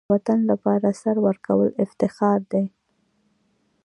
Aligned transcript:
د 0.07 0.11
وطن 0.15 0.39
لپاره 0.51 0.87
سر 1.01 1.15
ورکول 1.27 1.69
افتخار 1.83 2.39
دی. 2.51 2.65